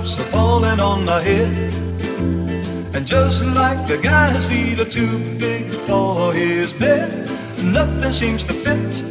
raindrops 0.00 0.18
are 0.18 0.30
falling 0.30 0.80
on 0.80 1.04
my 1.04 1.20
head. 1.20 1.74
And 2.94 3.06
just 3.06 3.44
like 3.44 3.86
the 3.86 3.98
guy's 3.98 4.46
feet 4.46 4.80
are 4.80 4.84
too 4.88 5.18
big 5.38 5.70
for 5.70 6.32
his 6.32 6.72
bed, 6.72 7.28
nothing 7.62 8.12
seems 8.12 8.44
to 8.44 8.54
fit 8.54 9.02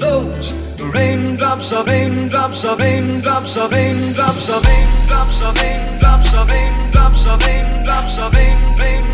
those 0.00 0.52
raindrops 0.80 1.72
of 1.72 1.86
raindrops 1.86 2.64
of 2.64 2.78
raindrops 2.78 3.56
of 3.56 3.72
raindrops 3.72 4.48
of 4.50 4.62
raindrops 4.66 5.40
of 5.42 5.56
raindrops 5.62 6.34
of 6.34 6.50
raindrops 6.50 7.26
of 7.26 7.46
raindrops 7.46 8.18
rain 8.36 8.78
raindrops 8.78 9.13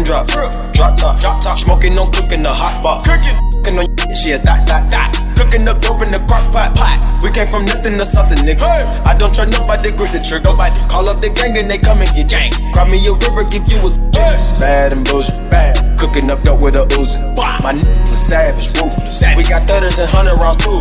Raindrops, 0.00 0.32
drop 0.72 0.96
top, 0.96 1.20
drop 1.20 1.42
top, 1.42 1.58
smoking 1.58 1.98
on 1.98 2.10
cooking 2.10 2.42
the 2.42 2.48
hot 2.48 2.82
pot, 2.82 3.04
cooking, 3.04 3.36
cooking 3.52 3.78
on 3.78 4.16
she 4.16 4.32
a 4.32 4.38
that 4.38 4.66
that 4.66 4.88
that, 4.88 5.12
cooking 5.36 5.68
up 5.68 5.78
dope 5.82 6.00
in 6.00 6.10
the 6.10 6.18
crock 6.24 6.50
pot 6.50 6.74
pot. 6.74 6.96
We 7.22 7.30
came 7.30 7.44
from 7.44 7.66
nothing 7.66 7.98
to 7.98 8.06
something, 8.06 8.38
nigga. 8.38 8.64
I 9.06 9.12
don't 9.12 9.28
trust 9.28 9.52
nobody, 9.52 9.90
grip 9.92 10.12
the 10.12 10.18
trigger. 10.18 10.48
Nobody 10.48 10.72
call 10.88 11.06
up 11.10 11.20
the 11.20 11.28
gang 11.28 11.52
and 11.58 11.70
they 11.70 11.76
come 11.76 12.00
and 12.00 12.08
get 12.16 12.30
gang. 12.30 12.50
Cry 12.72 12.88
me 12.88 12.96
a 13.06 13.12
river, 13.12 13.44
give 13.44 13.68
you 13.68 13.76
a 13.76 13.92
it's 14.32 14.54
bad 14.54 14.92
and 14.92 15.04
bullshit, 15.04 15.36
bad. 15.50 15.76
Cooking 15.98 16.30
up 16.30 16.42
dope 16.42 16.60
with 16.60 16.76
a 16.76 16.88
Uzi. 16.96 17.20
My 17.36 17.74
niggas 17.76 18.00
are 18.00 18.16
savage, 18.16 18.68
ruthless. 18.80 19.20
We 19.36 19.44
got 19.44 19.68
thudders 19.68 19.98
and 19.98 20.08
hundred 20.08 20.40
rounds 20.40 20.64
too. 20.64 20.80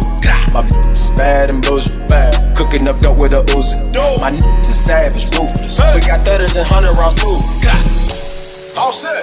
My 0.55 0.63
is 0.95 1.11
bad 1.11 1.49
and 1.49 1.61
bullshit, 1.61 2.07
bad. 2.07 2.55
Cooking 2.55 2.87
up 2.87 3.01
dope 3.01 3.17
with 3.17 3.33
a 3.33 3.43
Uzi. 3.51 3.75
My 4.21 4.31
niggas 4.31 4.69
are 4.69 4.79
savage, 4.87 5.25
ruthless. 5.35 5.75
We 5.93 5.99
got 6.07 6.23
thudders 6.23 6.55
and 6.55 6.65
hundred 6.65 6.95
rounds 6.95 7.19
too. 7.19 8.18
All 8.79 8.93
set. 8.93 9.11
I 9.11 9.21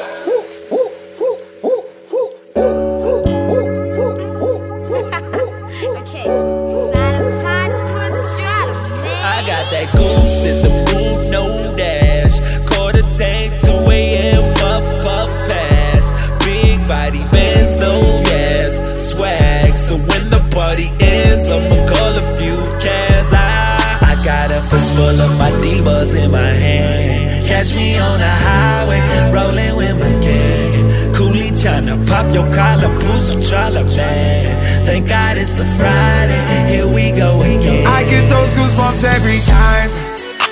got 9.46 9.64
that 9.72 9.88
goose 9.96 10.44
in 10.44 10.62
the 10.62 10.68
boot, 10.86 11.30
no 11.30 11.74
dash. 11.74 12.38
Quarter 12.68 13.00
tank, 13.16 13.58
2 13.62 13.72
a.m. 13.72 14.54
puff 14.56 14.84
puff 15.02 15.30
pass. 15.48 16.12
Big 16.44 16.86
body 16.86 17.24
bands, 17.32 17.78
no 17.78 17.98
gas. 18.24 18.76
Swag, 19.10 19.74
so 19.74 19.96
when 19.96 20.28
the 20.28 20.46
party 20.54 20.90
ends, 21.00 21.48
I'ma 21.48 21.86
call 21.88 22.12
a 22.14 22.22
few 22.36 22.56
cats. 22.78 23.32
I, 23.32 23.98
I 24.02 24.22
got 24.22 24.50
a 24.50 24.60
fist 24.60 24.92
full 24.92 25.18
of 25.18 25.38
my 25.38 25.50
divas 25.64 26.14
in 26.22 26.30
my 26.30 26.52
hand. 26.64 27.25
Catch 27.46 27.74
me 27.74 27.96
on 27.96 28.18
the 28.18 28.28
highway, 28.28 29.00
rolling 29.32 29.76
with 29.76 29.94
my 30.00 30.10
gang. 30.20 31.14
Coolie 31.14 31.54
tryna 31.54 31.96
pop 32.08 32.26
your 32.34 32.42
collar, 32.50 32.90
pull 32.98 33.20
some 33.22 33.38
tryna 33.38 33.86
man. 33.96 34.84
Thank 34.84 35.08
God 35.08 35.38
it's 35.38 35.60
a 35.60 35.64
Friday, 35.64 36.42
here 36.68 36.88
we 36.88 37.12
go 37.12 37.40
again. 37.42 37.86
I 37.86 38.02
get 38.10 38.28
those 38.28 38.52
goosebumps 38.54 39.04
every 39.04 39.38
time. 39.46 39.90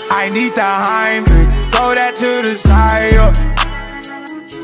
I 0.09 0.31
need 0.31 0.55
the 0.55 0.63
Heimlich, 0.63 1.75
throw 1.75 1.95
that 1.99 2.15
to 2.15 2.49
the 2.49 2.55
side. 2.57 3.19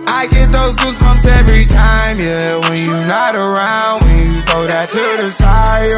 I 0.06 0.28
get 0.28 0.51
those 0.51 0.77
goosebumps 0.77 1.27
every 1.27 1.67
time, 1.67 2.20
yeah. 2.20 2.58
When 2.69 2.78
you're 2.78 3.06
not 3.06 3.34
around, 3.34 4.05
when 4.05 4.34
you 4.34 4.41
throw 4.42 4.69
that 4.69 4.89
to 4.91 5.23
the 5.23 5.33
side. 5.33 5.91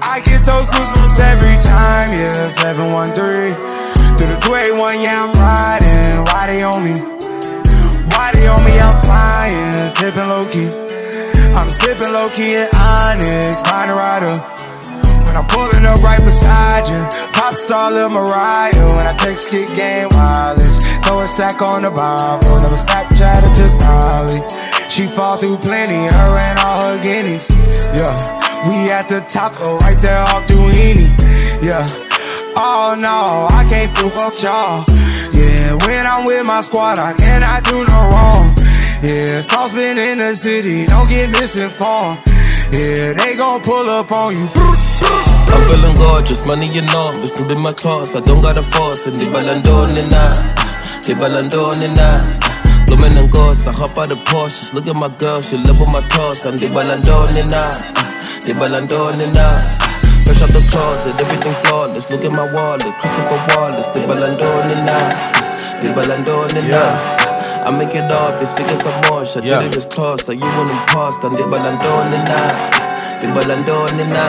I 0.00 0.20
get 0.20 0.46
those 0.46 0.70
goosebumps 0.70 1.18
every 1.18 1.58
time, 1.60 2.12
yeah. 2.12 2.48
713 2.48 3.75
through 4.16 4.32
the 4.32 4.40
281, 4.40 5.00
yeah, 5.02 5.24
I'm 5.24 5.32
riding. 5.36 6.24
Why 6.24 6.46
they 6.48 6.62
on 6.62 6.80
me? 6.82 6.96
Why 8.12 8.32
they 8.32 8.46
on 8.48 8.64
me? 8.64 8.72
I'm 8.80 8.96
flying, 9.04 9.90
sipping 9.90 10.28
low 10.28 10.48
key. 10.48 10.68
I'm 11.52 11.70
sipping 11.70 12.12
low 12.12 12.28
key 12.30 12.56
at 12.56 12.72
Onyx, 12.74 13.62
find 13.62 13.90
a 13.90 13.94
rider. 13.94 14.32
When 15.26 15.36
I'm 15.36 15.46
pulling 15.48 15.84
up 15.84 16.00
right 16.00 16.22
beside 16.22 16.88
you, 16.88 17.00
pop 17.32 17.54
star 17.54 17.92
Lil 17.92 18.08
Mariah. 18.08 18.72
When 18.96 19.06
I 19.06 19.12
text 19.12 19.50
kick 19.50 19.68
game 19.74 20.08
wireless, 20.10 20.80
throw 21.04 21.20
a 21.20 21.28
stack 21.28 21.60
on 21.60 21.82
the 21.82 21.90
Bible, 21.90 22.60
never 22.60 22.76
Snapchat 22.76 23.44
or 23.44 23.52
took 23.52 23.74
Molly. 23.84 24.40
She 24.88 25.06
fall 25.06 25.36
through 25.36 25.58
plenty, 25.58 26.08
her 26.14 26.38
and 26.38 26.58
all 26.60 26.80
her 26.80 27.02
guineas. 27.02 27.48
Yeah, 27.92 28.16
we 28.68 28.90
at 28.90 29.08
the 29.08 29.20
top, 29.28 29.52
oh, 29.58 29.78
right 29.78 29.98
there 30.00 30.18
off 30.18 30.46
Doheny. 30.46 31.12
Yeah. 31.62 32.05
Oh 32.58 32.96
no, 32.98 33.48
I 33.50 33.68
can't 33.68 33.92
with 34.02 34.42
y'all. 34.42 34.84
Yeah, 35.30 35.74
when 35.84 36.06
I'm 36.06 36.24
with 36.24 36.46
my 36.46 36.62
squad, 36.62 36.98
I 36.98 37.12
cannot 37.12 37.64
do 37.64 37.84
no 37.84 38.08
wrong. 38.08 38.56
Yeah, 39.02 39.42
saucepan 39.42 39.98
in 39.98 40.18
the 40.18 40.34
city, 40.34 40.86
don't 40.86 41.06
get 41.06 41.28
misinformed. 41.28 42.18
Yeah, 42.72 43.12
they 43.12 43.36
gon' 43.36 43.60
pull 43.60 43.90
up 43.90 44.10
on 44.10 44.32
you. 44.34 44.48
I'm 45.52 45.68
feeling 45.68 45.96
gorgeous, 45.96 46.46
money 46.46 46.66
enormous, 46.76 47.38
new 47.38 47.46
in 47.50 47.60
my 47.60 47.74
class, 47.74 48.14
I 48.14 48.20
don't 48.20 48.40
got 48.40 48.56
a 48.56 48.62
force, 48.62 49.06
and 49.06 49.20
they 49.20 49.26
ballandone 49.26 50.10
na, 50.10 50.32
they 51.02 51.12
ballandone 51.12 51.94
na. 51.94 52.86
Blooming 52.86 53.18
and 53.18 53.30
ghosts, 53.30 53.66
I 53.66 53.72
hop 53.72 53.98
out 53.98 54.08
the 54.08 54.16
Porsche, 54.16 54.60
just 54.60 54.72
look 54.72 54.86
at 54.86 54.96
my 54.96 55.08
girl, 55.08 55.42
she 55.42 55.58
love 55.58 55.78
with 55.78 55.90
my 55.90 56.00
toss, 56.08 56.46
and 56.46 56.58
they 56.58 56.68
ballandone 56.68 57.50
na, 57.50 57.70
they 58.46 58.54
ballandone 58.54 59.34
na. 59.34 59.85
Fresh 60.26 60.42
out 60.42 60.50
the 60.50 60.62
closet, 60.72 61.14
everything 61.22 61.54
flawless, 61.64 62.10
look 62.10 62.24
at 62.24 62.32
my 62.32 62.50
wallet, 62.52 62.82
Christopher 63.00 63.38
Wallace, 63.54 63.88
they 63.94 64.02
ballandone 64.02 64.74
na, 64.84 64.98
they 65.80 65.92
ballandone 65.94 66.68
na. 66.68 66.82
I 67.66 67.70
make 67.70 67.94
it 67.94 68.10
obvious, 68.10 68.52
figure 68.52 68.76
some 68.76 69.00
more, 69.08 69.24
shit, 69.24 69.44
Yeah. 69.44 69.62
did 69.62 69.70
it 69.72 69.76
as 69.76 69.86
close, 69.86 70.24
so 70.24 70.32
you 70.32 70.44
wouldn't 70.56 70.86
past, 70.88 71.22
and 71.24 71.36
they 71.38 71.42
ballandone 71.44 72.10
na, 72.30 72.40
they 73.20 73.28
ballandone 73.28 74.04
na. 74.10 74.26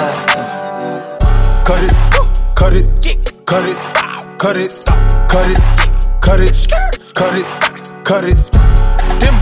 Cut 1.66 1.84
it, 1.84 1.94
cut 2.56 2.74
it, 2.74 2.88
cut 3.46 3.66
it, 3.66 3.78
cut 4.38 4.56
it, 4.56 4.72
cut 5.28 5.47
it, 5.50 5.59
cut 6.22 6.40
it, 6.40 6.68
cut 7.16 7.34
it, 7.35 7.46
cut 8.06 8.25
it. 8.25 8.56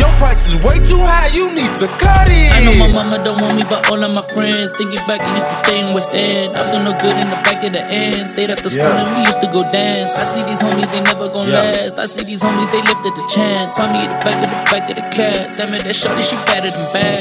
Your 0.00 0.08
price 0.16 0.48
is 0.48 0.56
way 0.64 0.78
too 0.80 0.96
high, 1.04 1.28
you 1.28 1.52
need 1.52 1.72
to 1.80 1.86
cut 2.00 2.28
it. 2.28 2.48
I 2.56 2.64
know 2.64 2.74
my 2.80 2.88
mama 2.88 3.22
don't 3.22 3.40
want 3.40 3.54
me, 3.56 3.64
but 3.68 3.90
all 3.90 4.02
of 4.02 4.10
my 4.10 4.22
friends 4.32 4.72
thinking 4.72 5.00
back, 5.06 5.20
I 5.20 5.28
used 5.36 5.48
to 5.48 5.56
stay 5.64 5.78
in 5.80 5.92
West 5.94 6.10
End. 6.12 6.56
I'm 6.56 6.70
doing 6.72 6.84
no 6.84 6.92
good 6.98 7.16
in 7.20 7.28
the 7.28 7.36
back 7.44 7.62
of 7.64 7.72
the 7.72 7.84
end. 7.84 8.30
Stayed 8.30 8.50
after 8.50 8.70
school 8.70 8.84
Yeah. 8.88 9.00
and 9.04 9.08
we 9.16 9.20
used 9.28 9.40
to 9.44 9.48
go 9.52 9.62
dance. 9.70 10.16
I 10.16 10.24
see 10.24 10.42
these 10.44 10.62
homies, 10.62 10.88
they 10.90 11.02
never 11.02 11.28
gon' 11.28 11.48
Yeah. 11.48 11.76
last. 11.76 11.98
I 11.98 12.06
see 12.06 12.24
these 12.24 12.42
homies, 12.42 12.70
they 12.72 12.80
lifted 12.80 13.14
the 13.14 13.26
chance. 13.34 13.78
Me 13.78 13.84
at 14.06 14.08
the 14.18 14.24
back 14.24 14.36
of 14.44 14.48
the 14.48 14.58
back 14.72 14.84
of 14.90 14.96
the 14.96 15.04
class. 15.14 15.56
Damn 15.58 15.74
it, 15.74 15.84
that 15.84 15.94
shorty, 15.94 16.22
she 16.22 16.36
better 16.48 16.70
than 16.70 16.86
bad. 16.96 17.20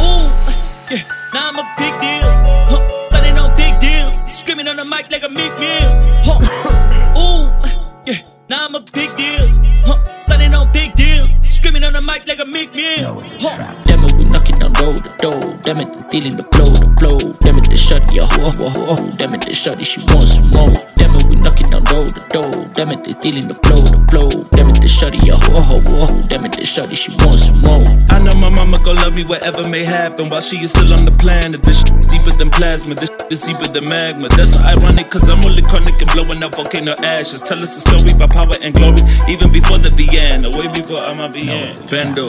Ooh, 0.00 0.28
yeah, 0.90 1.02
now 1.34 1.48
I'm 1.52 1.58
a 1.60 1.66
big 1.76 1.94
deal. 2.00 2.28
Huh, 2.72 2.80
starting 3.04 3.36
on 3.38 3.50
big 3.56 3.74
deals, 3.80 4.20
screaming 4.28 4.68
on 4.68 4.76
the 4.76 4.84
mic 4.84 5.10
like 5.10 5.22
a 5.24 5.28
Meek 5.28 5.52
Mill. 5.58 5.90
Huh, 6.24 6.40
now 8.48 8.66
I'm 8.66 8.74
a 8.74 8.80
big 8.80 9.16
deal. 9.16 9.48
Huh, 9.86 10.20
starting 10.20 10.54
on 10.54 10.72
big 10.72 10.94
deals, 10.94 11.38
screaming 11.44 11.84
on 11.84 11.92
the 11.92 12.00
mic 12.00 12.26
like 12.26 12.40
a 12.40 12.44
Meek 12.44 12.74
Mill. 12.74 13.22
Huh, 13.40 13.74
damn 13.84 14.04
it, 14.04 14.12
we 14.14 14.24
knocking 14.24 14.62
on 14.62 14.72
door 14.72 14.94
to 14.94 15.10
door. 15.18 15.40
Damn 15.62 15.80
it, 15.80 15.96
I'm 15.96 16.08
feeling 16.08 16.36
the 16.36 16.42
flow, 16.54 16.66
the 16.66 16.90
flow. 16.98 17.18
Damn 17.40 17.58
it, 17.58 17.70
the 17.70 17.76
shorty, 17.76 18.20
oh, 18.20 18.28
oh, 18.30 18.52
oh, 18.58 18.96
oh. 18.98 19.12
Damn 19.16 19.34
it, 19.34 19.46
the 19.46 19.54
shorty, 19.54 19.84
she 19.84 20.00
wants 20.12 20.34
some 20.36 20.50
more. 20.50 20.66
Damn 20.96 21.14
it, 21.14 21.24
we 21.24 21.36
knocking 21.36 21.72
on 21.74 21.84
door 21.84 22.06
to 22.06 22.20
door. 22.30 22.50
Damn 22.74 22.90
it, 22.90 23.04
they 23.04 23.12
feeling 23.14 23.46
the 23.46 23.54
flow, 23.62 23.82
the 23.82 23.98
flow. 24.10 24.28
Damn 24.50 24.70
it, 24.70 24.82
the 24.82 24.88
shorty, 24.88 25.18
oh, 25.30 25.38
oh, 25.50 25.62
oh, 25.70 25.82
oh. 25.86 26.22
Damn 26.28 26.44
it, 26.46 26.52
the 26.52 26.66
shorty, 26.66 26.94
she 26.94 27.14
wants 27.22 27.46
some 27.46 27.60
more. 27.62 27.78
I 28.10 28.18
know 28.18 28.34
my 28.34 28.50
mama 28.50 28.78
gon' 28.82 28.96
love 28.96 29.14
me 29.14 29.22
whatever 29.24 29.68
may 29.68 29.84
happen 29.84 30.28
while 30.28 30.40
she 30.40 30.58
is 30.62 30.70
still 30.70 30.92
on 30.92 31.04
the 31.04 31.12
planet. 31.12 31.62
This 31.62 31.80
shit 31.80 31.94
is 31.94 32.06
deeper 32.06 32.30
than 32.30 32.50
plasma, 32.50 32.94
this 32.94 33.10
shit 33.26 33.32
is 33.32 33.40
deeper 33.40 33.70
than 33.72 33.84
magma. 33.88 34.28
That's 34.30 34.52
so 34.52 34.60
ironic, 34.60 35.10
cause 35.10 35.28
I'm 35.28 35.44
only 35.44 35.62
chronic 35.62 36.00
and 36.00 36.10
blowing 36.12 36.42
up 36.42 36.54
volcano 36.54 36.94
ashes. 37.02 37.42
Tell 37.42 37.58
us 37.60 37.76
a 37.76 37.80
story 37.80 38.12
about 38.12 38.30
power 38.30 38.54
and 38.60 38.74
glory, 38.74 39.02
even 39.28 39.52
before 39.52 39.78
the 39.78 39.90
Vienna. 39.90 40.50
way 40.56 40.68
before 40.68 40.98
I'm 40.98 41.20
a 41.20 41.28
VN. 41.28 41.90
Bando. 41.90 42.28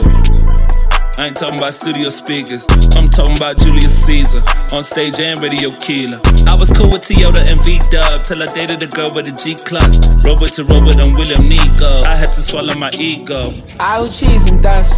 I 1.18 1.26
ain't 1.26 1.36
talking 1.36 1.58
about 1.58 1.74
studio 1.74 2.10
speakers. 2.10 2.64
I'm 2.94 3.08
talking 3.08 3.36
about 3.36 3.58
Julius 3.58 4.04
Caesar 4.06 4.40
on 4.72 4.84
stage 4.84 5.18
and 5.18 5.40
radio 5.40 5.74
killer. 5.78 6.20
I 6.46 6.54
was 6.54 6.70
cool 6.70 6.92
with 6.92 7.02
Toyota 7.02 7.42
and 7.42 7.62
V 7.64 7.80
Dub 7.90 8.22
till 8.22 8.40
I 8.40 8.46
dated 8.54 8.82
a 8.84 8.86
girl 8.86 9.12
with 9.12 9.26
a 9.26 9.32
G 9.32 9.56
clutch. 9.56 9.98
Robert 10.24 10.52
to 10.52 10.64
Robert 10.64 10.96
and 10.96 11.16
William 11.16 11.48
Nico. 11.48 12.02
I 12.04 12.14
had 12.14 12.32
to 12.34 12.40
swallow 12.40 12.74
my 12.74 12.92
ego. 12.92 13.52
I'll 13.80 14.04
Au 14.04 14.08
chismtas 14.08 14.94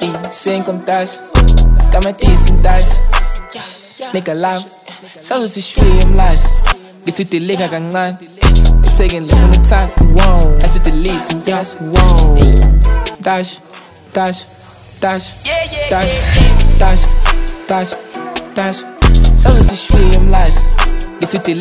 y 0.00 0.10
sin 0.30 0.64
contas, 0.64 1.20
dame 1.92 2.12
tisintas. 2.14 2.98
Make 4.12 4.26
a 4.26 4.34
laugh, 4.34 4.64
solo 4.64 4.72
make 4.72 4.72
a 4.72 4.72
im 4.72 4.81
sazosishweye 5.20 6.04
mlazi 6.04 6.48
ngithideleka 7.04 7.68
kancane 7.68 8.16
ngitheke 8.80 9.20
ngifuna 9.20 9.50
uthatha 9.60 10.04
athi 10.64 10.78
delete 10.78 11.34
whoa. 11.80 12.38
dash 13.20 13.58
dash 14.14 14.44
dash 15.00 15.24
dash 15.90 16.12
dash 16.78 17.00
dash 17.68 17.90
dash 18.56 18.76
sazosishweye 19.42 20.18
mlazi 20.18 20.60
It's 21.20 21.32
taking 21.32 21.58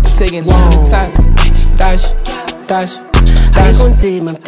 ngitheke 0.00 0.42
ngifuna 0.42 0.90
time. 0.90 1.12
dash 1.76 2.02
dash 2.68 2.90
ayikunzima 3.62 4.32
my 4.32 4.38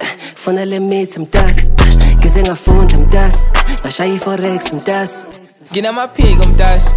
eh, 0.00 0.08
fanele 0.34 0.80
mithi 0.80 1.20
mtasi 1.20 1.70
eh, 1.78 2.16
ngize 2.18 2.44
some 2.56 3.06
dust. 3.10 3.48
Cause 3.82 4.00
i-forex 4.00 4.72
dust 4.84 5.39
nginamaphiko 5.72 6.44
mtasi 6.48 6.90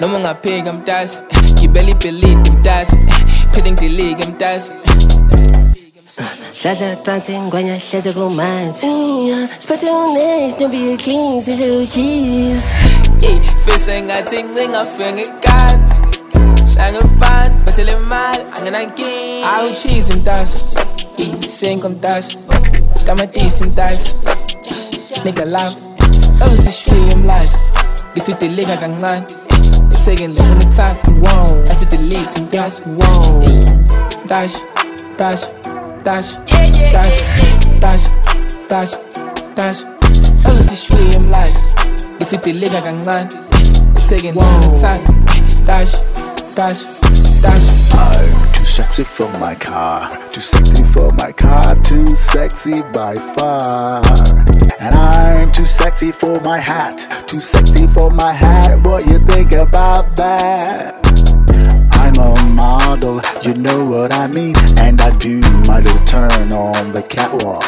noma 0.00 0.16
ungaphika 0.16 0.72
mtasi 0.72 1.18
ngibela 1.52 1.90
ibhelidi 1.90 2.50
mtasi 2.50 2.96
phinde 3.52 3.70
ngidilike 3.72 4.24
mtasi 4.26 4.72
dladla 6.62 6.96
transi 6.96 7.32
ngwenya 7.38 7.76
hleze 7.90 8.12
kumanzi. 8.12 8.86
Siphathe 9.58 9.90
unesh 9.90 10.54
ntombi 10.54 10.96
clean 10.96 11.40
sidle 11.42 11.86
cheese 11.86 12.68
Yey, 13.20 13.40
fisa 13.64 13.96
engathi 13.98 14.42
ncinga 14.42 14.86
fe 14.86 15.12
ngekani 15.12 15.82
shangepani 16.74 17.54
basele 17.66 17.92
imali 17.92 18.42
angenankinga 18.58 19.52
awuchizi 19.56 20.12
mtasi 20.12 20.64
isenko 21.44 21.88
mtasi 21.88 22.38
tamatisi 23.06 23.64
mtasi 23.64 24.16
nigga 25.24 25.44
love. 25.44 25.76
Sawusishwiye 26.38 27.14
mlazi 27.16 27.56
ngithi 28.14 28.32
dilika 28.40 28.76
kancane 28.76 29.26
on 30.40 30.58
the 30.58 30.66
time 30.76 31.20
wow 31.20 31.46
athi 31.70 31.86
delete 31.86 32.40
mtasi 32.40 32.82
wow 32.98 33.42
dash 34.26 34.54
dash 35.18 35.46
dash 36.04 36.36
dash 36.92 37.22
dash 37.80 38.04
dash 38.68 38.92
dash. 39.56 39.84
Sawusishwiye 40.36 41.18
mlazi 41.18 41.64
ngithi 42.16 42.36
dilika 42.38 42.80
kancane 42.80 43.28
on 44.36 44.60
the 44.60 44.80
time 44.80 45.04
dash 45.66 45.92
dash 46.56 46.84
dash. 47.42 47.90
I'm 47.92 48.52
too 48.52 48.64
sexy 48.64 49.04
for 49.04 49.28
my 49.38 49.54
car, 49.54 50.10
too 50.30 50.40
sexy 50.40 50.82
for 50.84 51.12
my 51.12 51.32
car, 51.32 51.76
too 51.76 52.06
sexy 52.16 52.82
by 52.92 53.14
far. 53.34 54.02
And 54.82 54.94
I'm 54.94 55.52
too 55.52 55.66
sexy 55.66 56.10
for 56.10 56.40
my 56.40 56.58
hat, 56.58 57.24
too 57.28 57.38
sexy 57.38 57.86
for 57.86 58.10
my 58.10 58.32
hat. 58.32 58.82
What 58.82 59.06
you 59.10 59.18
think 59.26 59.52
about 59.52 60.16
that? 60.16 60.96
I'm 61.92 62.14
a 62.16 62.42
model, 62.54 63.20
you 63.42 63.52
know 63.52 63.84
what 63.84 64.14
I 64.14 64.28
mean, 64.28 64.56
and 64.78 64.98
I 65.02 65.14
do 65.18 65.38
my 65.66 65.80
little 65.80 66.02
turn 66.06 66.54
on 66.54 66.92
the 66.92 67.02
catwalk. 67.02 67.62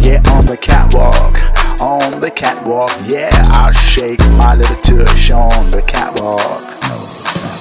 Yeah, 0.00 0.22
on 0.32 0.46
the 0.46 0.56
catwalk, 0.56 1.36
on 1.82 2.20
the 2.20 2.30
catwalk. 2.30 2.90
Yeah, 3.06 3.30
I 3.52 3.70
shake 3.72 4.20
my 4.30 4.54
little 4.54 4.76
tush 4.76 5.30
on 5.32 5.70
the 5.70 5.82
catwalk. 5.82 6.40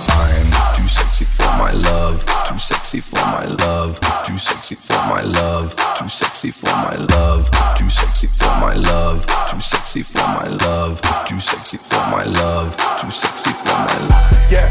I'm 0.08 0.78
too 0.78 0.88
sexy 0.88 1.26
for 1.26 1.44
my 1.58 1.74
love, 1.74 2.24
too 2.46 2.58
sexy 2.58 3.00
for 3.00 3.16
my 3.16 3.46
love, 3.46 4.00
too 4.26 4.38
sexy 4.38 4.76
for 4.76 4.94
my 5.10 5.22
love, 5.22 5.76
too 5.98 6.08
sexy 6.08 6.52
for 6.52 6.68
my 6.68 6.96
love, 6.96 7.50
too 7.76 7.90
sexy 7.90 8.28
for 8.28 8.46
my 8.62 8.74
love, 8.74 9.26
too 9.50 9.60
sexy 9.60 10.02
for 10.04 10.18
my 10.18 10.48
love, 10.48 11.02
too 11.26 11.40
sexy 11.40 11.78
for 11.78 12.04
my 12.12 12.24
love, 12.24 12.78
too 13.00 13.10
sexy 13.10 13.52
for 13.52 13.66
my 13.66 13.98
love. 14.08 14.52
Yeah, 14.52 14.70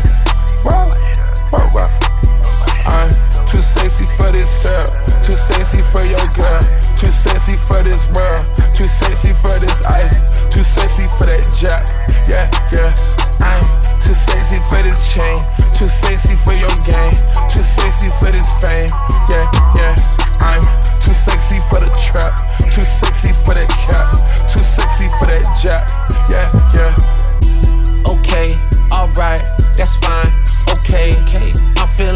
wow, 0.64 0.90
wow, 1.52 1.70
wow. 1.74 1.90
I'm 2.86 3.10
too 3.48 3.62
sexy 3.62 4.06
for 4.16 4.30
this 4.30 4.48
syrup, 4.48 4.88
too 5.22 5.36
sexy 5.36 5.82
for 5.82 6.02
your 6.02 6.26
girl, 6.36 6.62
too 6.96 7.10
sexy 7.10 7.56
for 7.56 7.82
this 7.82 8.06
world, 8.12 8.44
too 8.74 8.86
sexy 8.86 9.32
for 9.32 9.58
this 9.58 9.84
ice, 9.86 10.14
too 10.54 10.62
sexy 10.62 11.08
for 11.18 11.26
that 11.26 11.42
jack. 11.58 11.88
Yeah, 12.28 12.48
yeah. 12.72 12.94
I'm 13.40 13.64
too 14.00 14.14
sexy 14.14 14.58
for 14.70 14.82
this 14.82 15.12
chain, 15.12 15.38
too 15.74 15.90
sexy 15.90 16.34
for 16.36 16.54
your 16.54 16.74
game, 16.86 17.14
too 17.50 17.62
sexy 17.62 18.08
for 18.22 18.30
this 18.30 18.48
fame. 18.62 18.88
Yeah, 19.28 19.50
yeah. 19.74 19.94
I'm 20.40 20.62
too 21.00 21.14
sexy 21.14 21.58
for 21.68 21.80
the 21.80 21.90
trap, 22.06 22.38
too 22.70 22.82
sexy 22.82 23.32
for 23.44 23.54
that 23.54 23.68
cap, 23.82 24.06
too 24.48 24.62
sexy 24.62 25.08
for 25.18 25.26
that 25.26 25.42
jack. 25.58 25.90
Yeah, 26.30 26.46
yeah. 26.72 26.94
Okay, 28.06 28.54
alright, 28.92 29.42
that's 29.76 29.96
fine. 29.98 30.30
Okay, 30.78 31.18
okay. 31.26 31.52
I'm 31.76 31.88
feeling 31.96 32.13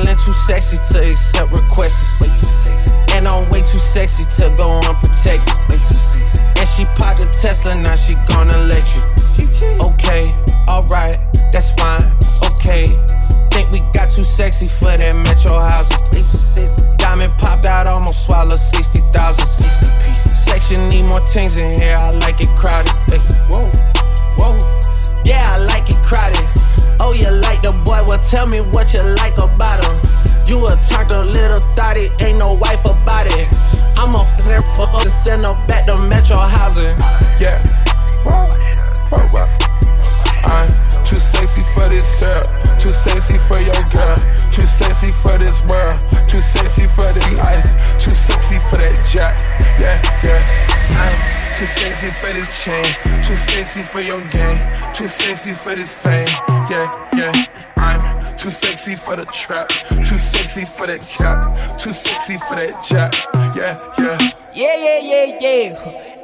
this 52.39 52.63
chain, 52.65 52.85
too 53.21 53.35
sexy 53.35 53.83
for 53.83 54.01
your 54.01 54.21
game, 54.29 54.59
too 54.95 55.09
sexy 55.09 55.53
for 55.53 55.75
this 55.75 55.93
fame. 56.03 56.29
Yeah, 56.71 56.89
yeah. 57.13 57.47
I'm 57.79 58.37
too 58.37 58.51
sexy 58.51 58.95
for 58.95 59.17
the 59.17 59.25
trap, 59.25 59.69
too 59.89 60.19
sexy 60.19 60.65
for 60.65 60.87
that 60.87 61.01
cap, 61.09 61.43
too 61.79 61.93
sexy 61.93 62.39
for 62.39 62.55
that 62.55 62.81
jack. 62.87 63.13
Yeah, 63.57 63.77
yeah. 63.99 64.31
Yeah, 64.55 64.77
yeah, 64.77 65.01
yeah, 65.03 65.39
yeah. 65.41 65.75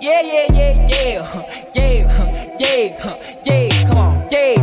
Yeah, 0.00 0.20
yeah, 0.22 0.46
yeah, 0.52 0.86
yeah. 0.86 1.18
Yeah, 1.74 2.54
yeah, 2.58 2.94
yeah. 3.44 3.86
Come 3.88 3.98
on, 3.98 4.28
yeah. 4.30 4.54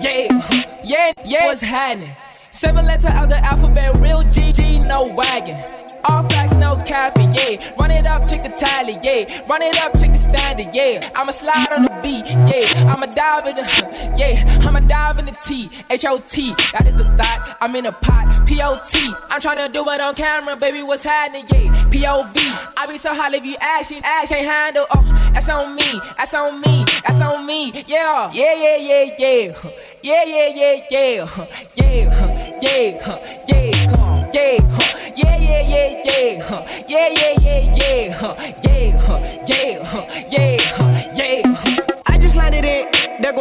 yeah. 0.00 0.72
Yeah, 0.84 1.12
yeah. 1.24 1.46
What's 1.46 1.60
happening? 1.60 2.14
Seven 2.54 2.84
letter 2.84 3.08
out 3.08 3.30
the 3.30 3.38
alphabet, 3.38 3.98
real 4.00 4.22
G, 4.24 4.52
G, 4.52 4.78
no 4.80 5.06
wagon. 5.06 5.56
All 6.04 6.22
facts, 6.28 6.58
no 6.58 6.76
capping, 6.84 7.32
yeah. 7.32 7.72
Run 7.80 7.90
it 7.90 8.06
up, 8.06 8.28
check 8.28 8.42
the 8.42 8.50
tally, 8.50 8.98
yeah. 9.02 9.40
Run 9.48 9.62
it 9.62 9.78
up, 9.78 9.98
check 9.98 10.12
the 10.12 10.18
standard, 10.18 10.68
yeah. 10.74 11.10
I'ma 11.14 11.32
slide 11.32 11.68
on 11.72 11.84
the 11.84 12.00
beat, 12.02 12.26
yeah. 12.52 12.92
I'ma 12.92 13.06
dive 13.06 13.46
in 13.46 13.56
the, 13.56 13.62
yeah. 14.18 14.68
I'ma 14.68 14.80
dive 14.80 15.18
in 15.18 15.26
the 15.26 15.32
T, 15.42 15.70
H 15.88 16.04
O 16.04 16.18
T. 16.18 16.54
That 16.72 16.84
is 16.86 17.00
a 17.00 17.04
thought. 17.16 17.56
I'm 17.62 17.74
in 17.74 17.86
a 17.86 17.92
pot, 17.92 18.46
P 18.46 18.60
O 18.62 18.78
T. 18.86 19.14
I'm 19.30 19.40
tryna 19.40 19.72
do 19.72 19.88
it 19.88 20.00
on 20.02 20.14
camera, 20.14 20.54
baby. 20.54 20.82
What's 20.82 21.04
happening, 21.04 21.46
yeah? 21.48 21.88
P 21.88 22.04
O 22.06 22.24
V. 22.24 22.40
I 22.76 22.86
be 22.86 22.98
so 22.98 23.14
hot 23.14 23.32
if 23.32 23.46
you 23.46 23.56
ask, 23.62 23.90
can't 23.90 24.28
handle. 24.28 24.86
Oh, 24.94 25.30
that's 25.32 25.48
on 25.48 25.74
me, 25.74 26.00
that's 26.18 26.34
on 26.34 26.60
me, 26.60 26.84
that's 27.02 27.20
on 27.22 27.46
me, 27.46 27.72
yeah. 27.86 28.30
Yeah, 28.34 28.52
yeah, 28.52 28.76
yeah, 28.76 29.14
yeah. 29.18 29.54
Yeah, 30.02 30.24
yeah, 30.24 30.48
yeah, 30.54 30.86
yeah. 30.90 31.46
Yeah, 31.74 32.41
yeah, 32.62 32.98
yeah. 33.46 33.88
Come 33.90 34.00
on, 34.00 34.30
yeah. 34.32 34.58
Yeah, 35.16 35.36
yeah, 35.38 35.62
yeah, 35.62 36.02
yeah. 36.04 36.84
Yeah, 36.88 37.08
yeah, 37.08 37.34
yeah, 37.40 37.60
yeah. 37.76 38.36
Yeah, 38.66 39.78
yeah, 40.28 40.56
yeah, 41.14 41.14
yeah. 41.14 42.02
I 42.06 42.18
just 42.18 42.36
landed 42.36 42.64
in. 42.64 42.88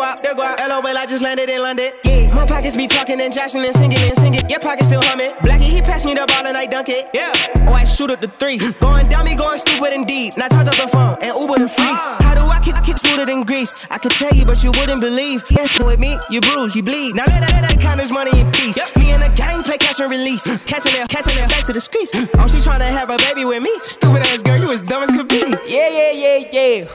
Out, 0.02 0.22
there 0.24 0.36
go 0.36 0.42
out. 0.44 0.60
LOL, 0.60 0.98
I 0.98 1.06
just 1.06 1.22
landed 1.24 1.50
in 1.50 1.62
London. 1.62 1.92
Yeah, 2.06 2.34
my 2.34 2.46
pockets 2.46 2.76
be 2.76 2.88
talking 2.88 3.20
and 3.22 3.34
jashing 3.34 3.64
and 3.66 3.74
singing 3.74 3.98
and 4.00 4.16
singing. 4.32 4.50
Your 4.50 4.60
pockets 4.60 4.88
still 4.88 5.02
humming. 5.02 5.32
Blackie, 5.44 5.70
he 5.70 5.82
passed 5.82 6.06
me 6.06 6.14
the 6.14 6.26
ball 6.26 6.46
and 6.46 6.58
I 6.58 6.66
dunk 6.66 6.90
it. 6.90 7.10
Yeah, 7.14 7.32
oh, 7.68 7.74
I 7.74 7.84
shoot 7.84 8.12
up 8.12 8.22
the 8.22 8.28
three. 8.28 8.58
going 8.80 9.06
dummy, 9.08 9.36
going 9.36 9.60
stupid 9.60 9.94
indeed. 9.94 10.34
Now 10.38 10.48
charge 10.48 10.68
up 10.68 10.76
the 10.76 10.88
phone 10.88 11.18
and 11.22 11.34
Uber 11.40 11.60
the 11.60 11.70
freaks. 11.70 12.08
Ah. 12.08 12.18
How 12.22 12.36
do 12.36 12.42
I 12.42 12.60
kick, 12.60 12.76
I 12.76 12.82
kick 12.82 12.98
smoother 12.98 13.26
than 13.26 13.44
grease? 13.44 13.76
I 13.90 13.98
could 13.98 14.12
tell 14.12 14.34
you, 14.34 14.46
but 14.46 14.64
you 14.64 14.72
wouldn't 14.72 15.02
believe. 15.02 15.44
Yes, 15.50 15.78
with 15.84 16.00
me, 16.00 16.18
you 16.30 16.42
bruise, 16.42 16.76
you 16.76 16.84
bleed. 16.84 17.16
Now 17.16 17.26
let 17.28 17.42
that, 17.42 17.52
let 17.52 17.70
that 17.70 17.80
count 17.80 18.00
his 18.00 18.12
money 18.12 18.32
in 18.40 18.52
peace. 18.52 18.78
Me 18.96 19.12
and 19.12 19.22
the 19.22 19.30
gang 19.36 19.64
play 19.64 19.78
catch 19.78 20.00
and 20.00 20.10
release. 20.10 20.48
Mm. 20.48 20.66
Catching 20.66 20.96
it, 20.96 21.08
catching 21.10 21.38
it 21.38 21.50
back 21.50 21.64
to 21.66 21.74
the 21.74 21.82
streets. 21.82 22.12
Oh, 22.38 22.48
she 22.48 22.60
trying 22.62 22.80
to 22.80 22.86
have 22.86 23.10
a 23.10 23.18
baby 23.18 23.46
with 23.46 23.64
me. 23.64 23.72
Stupid 23.82 24.24
ass 24.24 24.42
girl, 24.42 24.58
you 24.58 24.72
as 24.72 24.82
dumb 24.82 25.04
as 25.04 25.10
could 25.12 25.28
be. 25.28 25.44
Yeah, 25.68 25.90
yeah, 25.90 26.12
yeah, 26.12 26.38
yeah. 26.52 26.86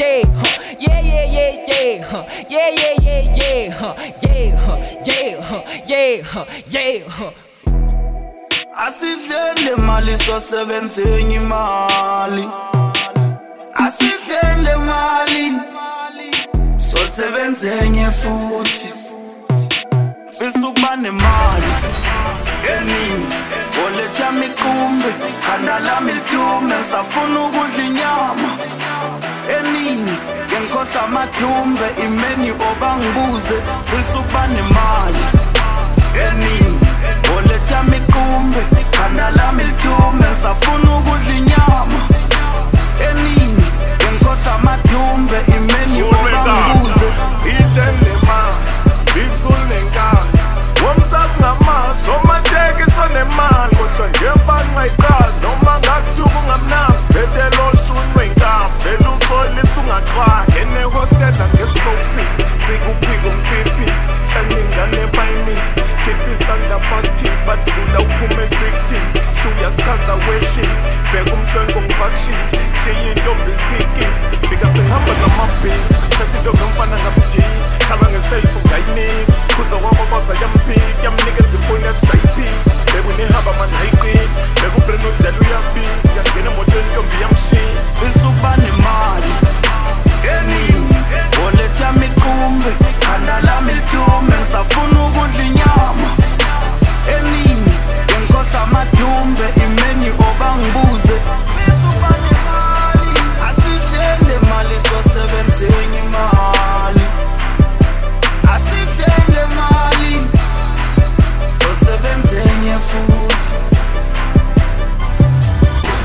yeah, 0.00 0.22
huh, 0.40 0.48
yeah, 0.80 1.00
yeah, 1.00 1.24
yeah, 1.36 1.52
yeah, 1.68 2.04
huh, 2.10 2.24
yeah, 2.48 2.70
yeah, 2.80 2.94
yeah, 3.06 3.22
yeah, 3.40 3.70
huh, 3.80 3.94
yeah, 4.22 4.56
huh, 4.64 4.78
yeah, 5.06 5.40
huh, 5.48 5.62
yeah, 5.86 6.22
huh, 6.22 6.44
yeah, 6.70 7.08
huh. 7.08 7.32
Asidlele 8.76 9.76
mali 9.76 10.16
sosebenzenye 10.16 11.34
imali 11.34 12.48
Asidlele 13.74 14.76
mali 14.76 15.52
sosebenzenye 16.76 18.10
futhi. 18.10 18.88
Fisa 20.38 20.66
ukuba 20.68 20.96
nemali. 20.96 21.72
Eningi 22.72 23.34
oletha 23.86 24.32
miqumbe 24.32 25.10
khanda 25.46 25.78
lami 25.80 26.12
lidume 26.12 26.74
ngisafuna 26.74 27.40
ukudla 27.40 27.84
inyama 27.86 28.50
eningi. 29.56 30.16
Ngengikhohlwa 30.46 31.02
amadumbe 31.04 31.86
imeni 32.04 32.50
obangibuze 32.50 33.56
fisa 33.84 34.18
ukuba 34.18 34.46
nemali. 34.46 35.49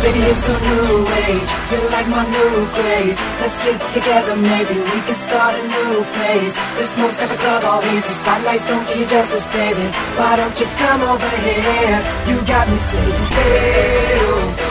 Baby, 0.06 0.22
it's 0.30 0.46
the 0.46 0.54
new 0.54 1.02
age. 1.26 1.52
You're 1.74 1.90
like 1.90 2.06
my 2.14 2.22
new 2.30 2.70
craze. 2.78 3.18
Let's 3.42 3.58
get 3.66 3.82
together, 3.90 4.38
maybe 4.38 4.78
we 4.78 5.02
can 5.02 5.18
start 5.18 5.58
a 5.58 5.64
new 5.66 6.06
phase. 6.14 6.54
This 6.78 6.94
got 6.94 7.26
the 7.26 7.34
club 7.42 7.66
all 7.66 7.82
hazy. 7.82 8.14
Spotlights 8.14 8.70
don't 8.70 8.86
do 8.86 9.02
you 9.02 9.08
justice, 9.10 9.42
baby. 9.50 9.82
Why 10.14 10.38
don't 10.38 10.54
you 10.62 10.70
come 10.78 11.02
over 11.10 11.32
here? 11.42 11.98
You 12.30 12.38
got 12.46 12.70
me 12.70 12.78
saying, 12.78 13.26
hey, 13.34 14.22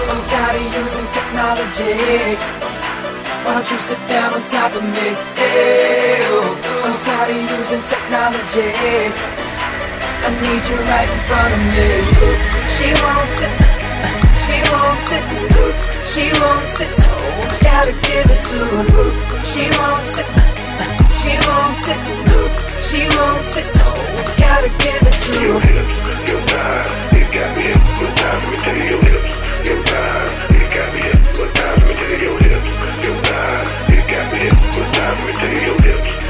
I'm 0.06 0.22
tired 0.30 0.54
of 0.54 0.70
using 0.70 1.08
technology. 1.10 2.38
Why 3.42 3.58
don't 3.58 3.68
you 3.74 3.78
sit 3.90 3.98
down 4.06 4.38
on 4.38 4.42
top 4.46 4.70
of 4.70 4.86
me? 4.86 5.18
Hey, 5.34 6.22
I'm 6.30 6.94
tired 7.02 7.34
of 7.34 7.58
using 7.58 7.82
technology. 7.90 8.70
I 10.22 10.30
need 10.30 10.62
you 10.62 10.78
right 10.78 11.10
in 11.10 11.20
front 11.26 11.50
of 11.58 11.62
me. 11.74 11.90
She 12.78 12.86
won't 13.02 13.30
sit. 13.34 13.73
She 14.54 14.60
won't 14.70 15.00
sit, 15.00 15.24
she 16.14 16.24
won't 16.40 16.68
sit, 16.68 16.90
so 16.94 17.10
gotta 17.66 17.90
give 17.90 18.26
it 18.34 18.40
to 18.50 18.58
her. 18.70 18.86
She 19.50 19.64
won't 19.74 20.06
sit, 20.14 20.26
she 21.18 21.32
won't 21.42 21.76
sit, 21.84 21.98
she 22.86 23.00
won't 23.18 23.44
sit, 23.44 23.66
so 23.74 23.86
gotta 24.38 24.70
give 24.78 25.02
it 25.10 25.16
to 25.24 25.32
her. 25.34 25.42
Your 25.42 25.58
hips, 25.58 25.98
your 26.30 26.40
thighs, 26.46 27.18
it 27.18 27.26
got 27.34 27.50
me 27.56 27.62
hypnotized. 27.66 28.22
Let 28.22 28.50
me 28.50 28.56
tell 28.62 28.76
you 28.78 28.86
your 28.94 29.02
hips, 29.02 29.30
your 29.66 29.80
thighs, 29.90 30.32
it 30.54 30.66
got 30.74 30.88
me 30.94 31.00
hypnotized. 31.02 31.74
Let 31.74 31.88
me 31.88 31.94
tell 31.98 32.10
you 32.14 32.18
your 32.22 32.38
hips, 32.46 32.70
your 33.02 33.16
thighs, 33.26 33.70
it 33.90 34.04
got 34.06 34.26
me 34.30 34.38
hypnotized. 34.38 35.18
Let 35.18 35.26
me 35.26 35.32
tell 35.34 35.50
you 35.50 35.62
your 35.66 35.80
hips, 35.82 36.23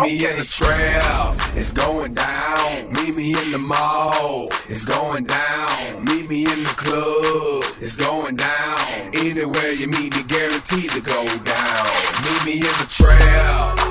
me 0.00 0.26
in 0.26 0.38
the 0.38 0.44
trail, 0.44 1.34
it's 1.54 1.72
going 1.72 2.12
down. 2.12 2.92
Meet 2.92 3.16
me 3.16 3.40
in 3.40 3.52
the 3.52 3.58
mall, 3.58 4.48
it's 4.68 4.84
going 4.84 5.24
down. 5.24 6.04
Meet 6.04 6.28
me 6.28 6.44
in 6.44 6.64
the 6.64 6.74
club, 6.76 7.64
it's 7.80 7.96
going 7.96 8.36
down. 8.36 8.78
Anywhere 9.14 9.72
you 9.72 9.88
meet 9.88 10.14
me, 10.14 10.25
go 11.06 11.24
down. 11.44 11.86
Meet 12.24 12.44
me 12.44 12.52
in 12.54 12.74
the 12.82 12.86
trail, 12.90 13.85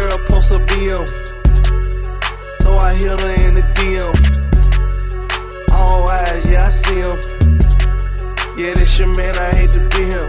girl 0.00 0.18
post 0.26 0.50
a 0.52 0.58
BM. 0.68 1.04
So 2.62 2.76
I 2.76 2.94
hit 2.94 3.20
her 3.20 3.34
in 3.46 3.54
the 3.58 3.64
DM. 3.76 4.12
All 5.72 6.08
eyes, 6.08 6.44
yeah, 6.50 6.64
I 6.64 6.70
see 6.70 7.00
him. 7.04 7.16
Yeah, 8.56 8.74
this 8.74 8.98
your 8.98 9.08
man, 9.08 9.34
I 9.36 9.48
hate 9.58 9.72
to 9.76 9.82
be 9.92 10.04
him. 10.14 10.28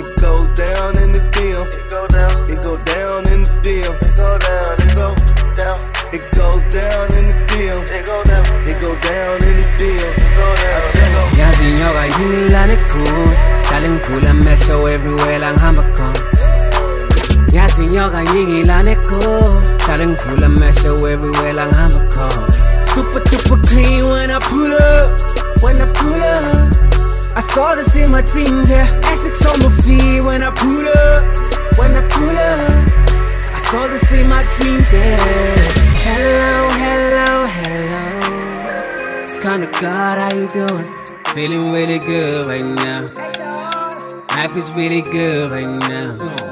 It 0.00 0.08
goes 0.18 0.48
down 0.58 0.98
in 1.02 1.12
the 1.14 1.22
DM. 1.34 1.66
It 1.78 1.86
go 1.90 2.02
down. 2.08 2.34
It 2.50 2.60
go 2.66 2.74
down 2.92 3.20
in 3.32 3.42
the 3.46 3.54
DM. 3.62 3.94
It 4.02 4.14
go 4.18 4.30
down. 4.46 4.74
It 4.82 4.92
go 4.98 5.08
down. 5.60 5.78
It 6.16 6.24
goes 6.34 6.62
down 6.74 7.06
in 7.18 7.24
the 7.30 7.36
DM. 7.50 7.82
It 7.86 8.04
go 8.06 8.18
down. 8.24 8.44
It 8.66 8.76
go 8.80 8.90
down 9.10 9.36
in 9.48 9.54
the 9.62 9.68
DM. 9.78 10.10
It 10.10 10.32
go 10.40 10.48
down. 10.64 10.82
It 10.90 11.10
go 11.14 11.22
yazi 11.38 11.66
nyoka 11.78 12.04
yini 12.06 12.50
lana 12.50 12.72
ekhulu 12.72 13.28
hlala 13.66 13.88
ngikhula 13.90 14.30
amehlo 14.30 14.88
everywhere 14.94 15.38
la 17.54 17.62
ngihamba 17.62 17.62
khona 17.62 17.62
yazi 17.62 17.86
nyoka 17.86 18.22
yini 18.34 18.64
lana 18.64 18.90
ekhulu 18.90 19.62
hlala 19.84 20.06
ngikhula 20.06 20.46
amehlo 20.46 21.08
everywhere 21.08 21.52
la 21.52 21.66
ngihamba 21.66 22.00
khona 22.10 22.48
super 22.94 23.20
duper 23.20 23.58
clean 23.68 24.04
when 24.10 24.30
I 24.30 24.38
pull 24.40 24.72
up 24.72 25.62
when 25.62 25.80
I 25.80 25.86
pull 25.94 26.22
up 26.22 26.74
I 27.36 27.40
saw 27.40 27.74
this 27.74 27.96
in 27.96 28.12
my 28.12 28.22
dreams, 28.22 28.70
yeah. 28.70 28.86
Essex 29.10 29.44
on 29.44 29.58
my 29.58 29.68
feet 29.82 30.20
when 30.22 30.44
I 30.44 30.50
pull 30.50 30.86
up, 30.86 31.24
when 31.76 31.90
I 31.90 32.02
pull 32.08 32.30
up. 32.30 32.86
I 33.52 33.58
saw 33.58 33.88
this 33.88 34.12
in 34.12 34.28
my 34.28 34.42
dreams, 34.56 34.92
yeah. 34.92 35.16
Hello, 36.06 36.70
hello, 36.78 37.46
hello. 37.56 39.24
It's 39.24 39.38
kinda 39.40 39.66
God, 39.80 40.18
how 40.18 40.32
you 40.32 40.46
doing? 40.46 40.88
Feeling 41.34 41.72
really 41.72 41.98
good 41.98 42.46
right 42.46 42.64
now. 42.64 43.10
Life 44.30 44.56
is 44.56 44.70
really 44.74 45.02
good 45.02 45.50
right 45.50 45.66
now. 45.66 46.43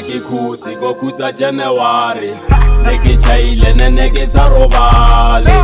Now. 0.00 0.06
akikhuti 0.06 0.76
kokhutsa 0.76 1.32
january 1.32 2.34
ne 2.84 2.98
ke 2.98 3.16
chaile 3.16 3.74
ne 3.74 3.90
ne 3.90 4.10
ke 4.10 4.26
sa 4.26 4.48
robale 4.48 5.56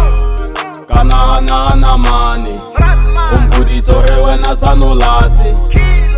kana 0.89 1.15
hanana 1.15 1.99
mane 1.99 2.59
o 3.33 3.39
mpoditse 3.39 3.93
re 3.93 4.17
wena 4.25 4.57
sa 4.57 4.75
nolase 4.75 5.55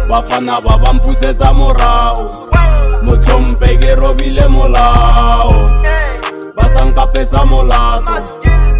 bafana 0.08 0.60
ba 0.60 0.78
ba 0.78 0.92
mpusetsa 0.92 1.52
morago 1.52 2.32
motlhompe 3.02 3.76
ke 3.76 3.94
robile 3.94 4.48
molao. 4.48 5.52
Ba 6.56 6.64
sankapesa 6.74 7.44
molato 7.44 8.16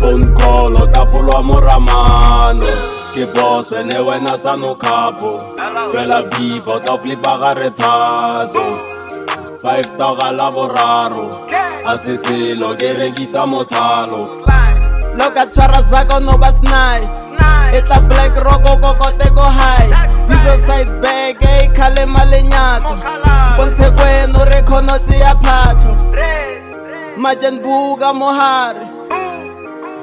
phone 0.01 0.35
call 0.35 0.77
o 0.83 0.87
tla 0.87 1.07
folwa 1.07 1.43
moramano. 1.43 2.67
Ke 3.15 3.27
boss 3.35 3.71
wene 3.71 3.99
wena 4.01 4.39
sa 4.39 4.57
no 4.57 4.75
capo 4.75 5.39
fela 5.93 6.23
beef 6.31 6.67
o 6.69 6.79
tla 6.81 6.99
flipa 6.99 7.39
gare 7.39 7.71
thaso 7.71 8.65
five 9.63 9.87
taga 9.97 10.33
la 10.33 10.51
boraro 10.51 11.31
a 11.87 11.99
se 11.99 12.17
selo 12.17 12.75
ke 12.75 12.93
rekisa 12.99 13.47
mothalo. 13.47 14.27
Loka 15.17 15.47
tshwara 15.47 15.83
zako 15.91 16.21
no 16.21 16.37
ba 16.39 16.53
snai 16.53 17.03
e 17.73 17.81
tla 17.83 18.01
black 18.01 18.35
roko 18.47 18.77
kokote 18.83 19.29
ko 19.35 19.43
high. 19.43 19.89
Dizo 20.29 20.55
side 20.67 20.93
bag 21.03 21.43
e 21.43 21.69
khale 21.77 22.05
malenyatso 22.07 22.97
bontshe 23.57 23.91
kweno 23.97 24.45
re 24.51 24.63
khonotse 24.63 25.19
ya 25.19 25.35
phatho. 25.45 25.93
Majen 27.17 27.63
buka 27.63 28.13
mohare. 28.13 28.85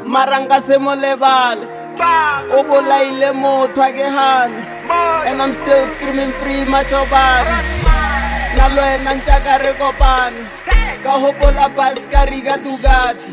Maranga 0.06 0.62
se 0.62 0.78
mo 0.78 0.96
lebale. 0.96 1.66
O 2.58 2.64
bolaile 2.64 3.32
motho 3.34 3.82
a 3.82 3.92
ke 3.92 4.08
hane. 4.18 4.60
And 5.28 5.42
i'm 5.42 5.54
still 5.54 5.88
screaming 5.94 6.34
free 6.40 6.66
macho 6.66 7.06
body 7.10 7.83
na 8.58 8.68
le 8.68 8.82
wena 8.82 9.14
ntjaka 9.14 9.58
re 9.58 9.74
kopane 9.74 10.42
ka 11.04 11.12
hopola 11.12 11.70
baskari 11.70 12.42
ka 12.42 12.58
dugati 12.58 13.32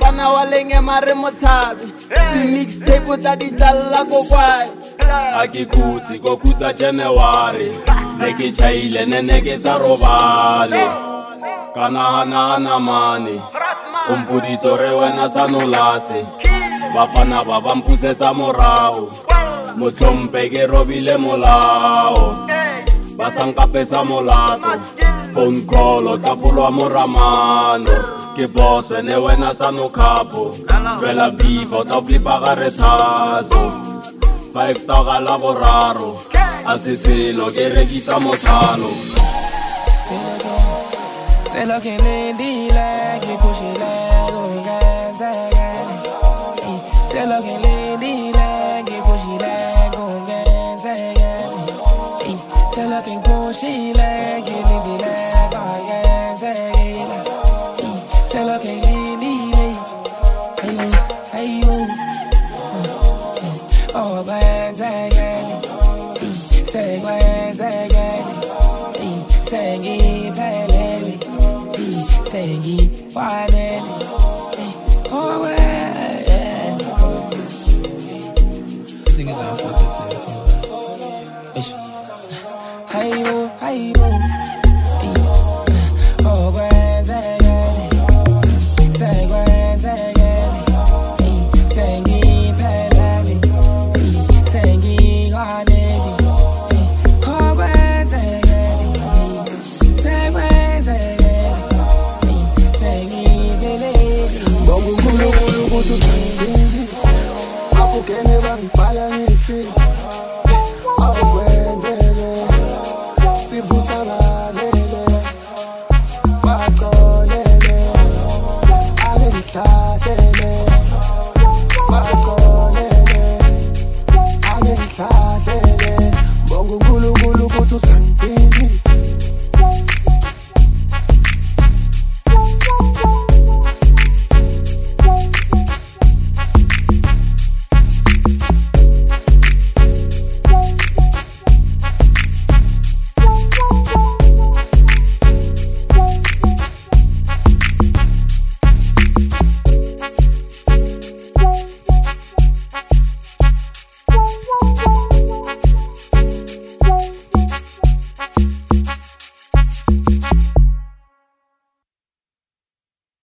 bana 0.00 0.28
wa 0.30 0.44
lenge 0.44 0.80
mare 0.80 1.14
motshabi 1.14 1.86
di-mixtape 2.34 3.16
tla 3.20 3.36
di 3.36 3.50
tlalla 3.50 4.04
ko 4.10 4.22
kwae 4.28 4.68
akikhuti 5.40 6.18
kokhutsa 6.18 6.72
january. 6.72 7.70
Ne 8.18 8.32
ke 8.32 8.50
chaile 8.52 9.06
ne 9.06 9.22
ne 9.22 9.40
ke 9.40 9.58
sa 9.58 9.78
robale. 9.78 10.82
Kana 11.74 12.00
hanana 12.00 12.80
mane. 12.80 13.36
O 14.10 14.16
mpoditse 14.16 14.76
re 14.76 14.90
wena 14.98 15.28
sa 15.30 15.46
nolase 15.46 16.24
bafana 16.94 17.44
ba 17.44 17.60
ba 17.60 17.74
mpusetsa 17.74 18.32
morago 18.34 19.10
motlhompe 19.76 20.48
ke 20.48 20.66
robile 20.66 21.16
molao 21.16 22.46
ba 23.16 23.32
sankapesa 23.32 24.04
molato 24.04 24.72
phone 25.34 25.60
call 25.66 26.08
o 26.08 26.16
tla 26.18 26.36
folwa 26.36 26.70
moramano 26.70 27.96
ke 28.36 28.46
boss 28.46 28.90
wene 28.90 29.16
wena 29.24 29.54
sa 29.54 29.70
no 29.70 29.88
capo 29.88 30.54
fela 31.00 31.30
beef 31.38 31.72
o 31.72 31.84
tla 31.84 31.98
flipa 32.04 32.34
gare 32.42 32.70
thaso 32.70 33.62
five 34.52 34.78
taga 34.86 35.20
la 35.26 35.38
boraro 35.38 36.10
a 36.66 36.78
se 36.78 36.96
selo 36.96 37.46
ke 37.56 37.68
rekisa 37.74 38.20
motlhalo 38.20 38.90
Se 41.56 41.64
lo 41.64 41.80
que 41.80 41.96
le 41.96 42.34
dile, 42.34 43.18
Se 52.76 52.86
lo 52.86 53.02
que 53.02 53.18
pushile, 53.20 54.42
que 54.44 54.52
le 54.52 54.80
dile, 54.84 55.25
gungenzegeni. 55.25 55.25